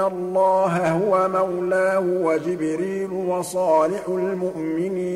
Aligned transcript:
اللَّهَ 0.00 0.88
هُوَ 0.90 1.28
مَوْلَاهُ 1.28 2.00
وَجِبْرِيلُ 2.00 3.12
وَصَالِحُ 3.12 4.08
الْمُؤْمِنِينَ 4.08 5.10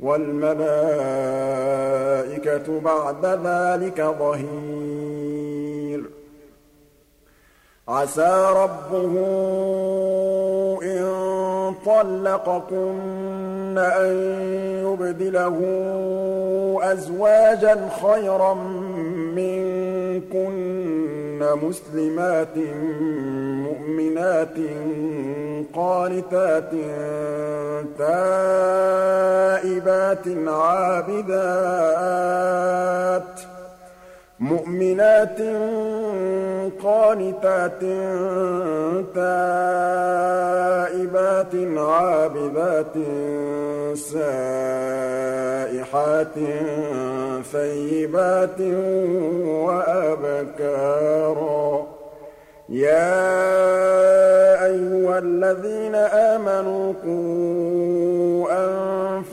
وَالْمَلَائِكَةُ 0.00 0.66
بَعْدَ 2.80 3.26
ذَٰلِكَ 3.26 4.14
ظَهِيرٌ. 4.18 6.02
عَسَىٰ 7.88 8.52
رَبُّهُ 8.56 9.12
إِن 10.82 11.04
طَلَّقَكُنَّ 11.86 13.78
أَن 13.78 14.14
يُبْدِلَهُ 14.86 15.58
أَزْوَاجًا 16.82 17.88
خَيْرًا 18.02 18.54
مِّنكُنَّ 19.38 20.85
مُسْلِمَاتٍ 21.42 22.56
مُّؤْمِنَاتٍ 23.66 24.56
قَانِتَاتٍ 25.74 26.72
تَائِبَاتٍ 27.98 30.26
عَابِدَاتٍ 30.48 31.36
مُؤْمِنَاتٍ 34.40 35.40
قَانِتَاتٍ 36.82 37.80
تَائِبَاتٍ 39.14 40.16
عَابِدَاتٍ 41.76 42.96
سَائِحَاتٍ 43.94 45.26
ثَيِّبَاتٍ 47.52 48.60
وَأَبْكَارًا 49.66 50.86
يَا 52.68 53.36
أَيُّهَا 54.66 55.18
الَّذِينَ 55.18 55.94
آمَنُوا 55.94 56.92
قُوا 57.04 57.85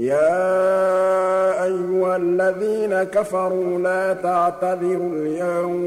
يا 0.00 1.64
أيها 1.64 2.16
الذين 2.16 3.02
كفروا 3.02 3.78
لا 3.78 4.12
تعتذروا 4.14 5.12
اليوم 5.12 5.80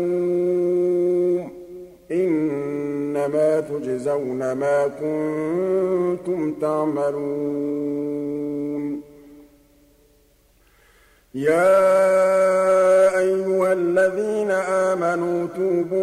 إنما 2.12 3.60
تجزون 3.60 4.52
ما 4.52 4.88
كنتم 4.88 6.54
تعملون. 6.62 8.04
يا 11.36 11.98
أيها 13.18 13.74
الذين 13.74 14.52
آمنوا 14.52 15.48
توبوا 15.58 16.03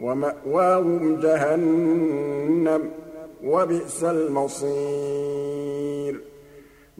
وَمَأْوَاهُمْ 0.00 1.20
جَهَنَّمُ 1.20 2.78
ۖ 2.78 2.90
وَبِئْسَ 3.44 4.04
الْمَصِيرُ. 4.04 4.68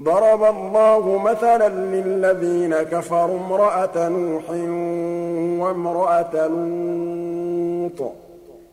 ضَرَبَ 0.00 0.42
اللَّهُ 0.42 1.18
مَثَلًا 1.18 1.68
لِّلَّذِينَ 1.68 2.74
كَفَرُوا 2.74 3.38
امْرَأَتَ 3.38 3.98
نُوحٍ 3.98 4.50
وَامْرَأَتَ 5.64 6.34
لُوطٍ. 6.34 8.27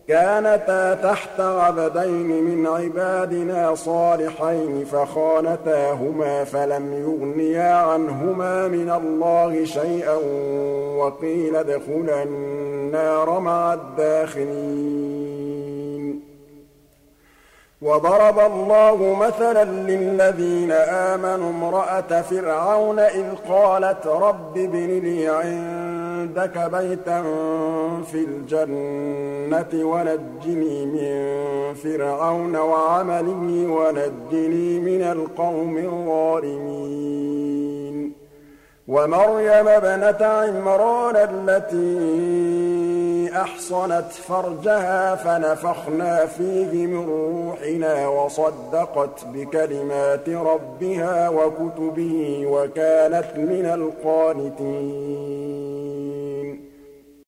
كانتا 0.08 0.94
تحت 0.94 1.40
عبدين 1.40 2.44
من 2.44 2.68
عبادنا 2.68 3.76
صالحين 3.76 4.86
فخانتاهما 4.86 6.44
فلم 6.44 6.94
يغنيا 6.94 7.74
عنهما 7.74 8.68
من 8.68 8.90
الله 8.90 9.66
شيئا 9.66 10.16
وقيل 10.98 11.56
ادخلا 11.56 12.24
النار 12.24 13.40
مع 13.40 13.74
الداخلين. 13.74 15.16
وَضَرَبَ 17.82 18.40
اللَّهُ 18.40 19.16
مَثَلًا 19.20 19.64
لِّلَّذِينَ 19.64 20.72
آمَنُوا 20.72 21.50
امْرَأَتَ 21.50 22.14
فِرْعَوْنَ 22.14 23.00
إِذْ 23.00 23.26
قَالَتْ 23.50 24.08
رَبِّ 24.08 24.58
ابْنِ 24.58 25.00
لِي 25.00 25.28
عِندَكَ 25.28 25.95
بَيْتًا 26.58 27.24
فِي 28.12 28.18
الْجَنَّةِ 28.18 29.86
وَنَجِّنِي 29.86 30.86
مِن 30.86 31.74
فِرْعَوْنَ 31.74 32.56
وَعَمَلِهِ 32.56 33.68
وَنَجِّنِي 33.68 34.80
مِنَ 34.80 35.02
الْقَوْمِ 35.02 35.78
الظَّالِمِينَ. 35.78 37.06
وَمَرْيَمَ 38.88 39.68
ابْنَتَ 39.68 40.22
عِمْرَانَ 40.22 41.16
الَّتِي 41.16 42.36
أَحْصَنَتْ 43.42 44.12
فَرْجَهَا 44.12 45.16
فَنَفَخْنَا 45.16 46.26
فِيهِ 46.26 46.88
مِن 46.88 47.06
رُّوحِنَا 47.10 48.08
وَصَدَّقَتْ 48.08 49.26
بِكَلِمَاتِ 49.34 50.30
رَبِّهَا 50.30 51.30
وَكُتُبِهِ 51.30 52.46
وَكَانَتْ 52.48 53.38
مِنَ 53.38 53.66
الْقَانِتِينَ. 53.66 55.55